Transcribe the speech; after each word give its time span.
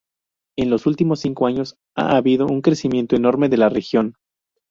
En 0.57 0.71
los 0.71 0.87
últimos 0.87 1.19
cinco 1.19 1.45
años 1.45 1.77
ha 1.95 2.15
habido 2.17 2.47
un 2.47 2.63
crecimiento 2.63 3.15
enorme 3.15 3.49
de 3.49 3.57
la 3.57 3.69
región. 3.69 4.15